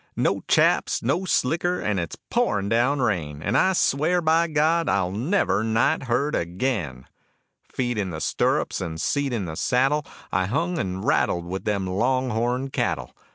[0.15, 5.11] No chaps, no slicker, and it's pouring down rain, And I swear, by god, I'll
[5.11, 7.05] never night herd again.
[7.71, 11.85] Feet in the stirrups and seat in the saddle, I hung and rattled with them
[11.85, 13.15] long horn cattle.